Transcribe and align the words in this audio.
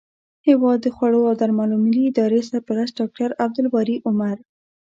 هیواد 0.47 0.79
د 0.83 0.87
خوړو 0.95 1.19
او 1.29 1.33
درملو 1.41 1.75
ملي 1.85 2.03
ادارې 2.09 2.39
سرپرست 2.49 2.93
ډاکټر 2.99 3.29
عبدالباري 3.43 3.95
عمر 4.07 4.37